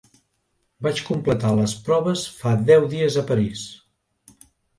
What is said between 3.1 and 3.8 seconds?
a París.